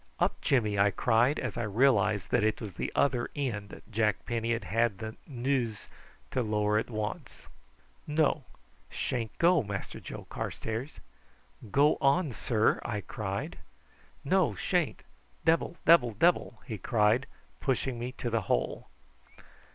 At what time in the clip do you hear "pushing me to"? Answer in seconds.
17.59-18.31